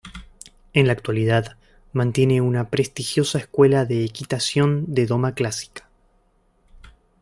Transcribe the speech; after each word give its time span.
En 0.73 0.87
la 0.87 0.93
actualidad 0.93 1.57
mantiene 1.93 2.41
una 2.41 2.71
prestigiosa 2.71 3.37
Escuela 3.37 3.85
de 3.85 4.03
Equitación 4.03 4.85
de 4.87 5.05
doma 5.05 5.35
clásica. 5.35 5.91